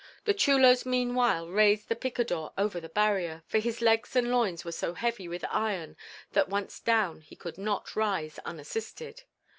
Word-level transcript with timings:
The 0.25 0.33
chulos 0.33 0.83
meanwhile 0.83 1.47
raised 1.47 1.87
the 1.87 1.95
picador 1.95 2.53
over 2.57 2.79
the 2.79 2.89
barrier, 2.89 3.43
for 3.45 3.59
his 3.59 3.83
legs 3.83 4.15
and 4.15 4.31
loins 4.31 4.65
were 4.65 4.71
so 4.71 4.95
heavy 4.95 5.27
with 5.27 5.45
iron 5.51 5.95
that 6.31 6.49
once 6.49 6.79
down 6.79 7.21
he 7.21 7.35
could 7.35 7.59
not 7.59 7.95
rise 7.95 8.39
unassisted. 8.43 9.21